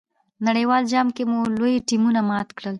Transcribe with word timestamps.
نړیوال 0.47 0.83
جام 0.91 1.07
کې 1.15 1.23
مو 1.31 1.37
لوی 1.57 1.75
ټیمونه 1.87 2.19
مات 2.29 2.47
کړل. 2.57 2.69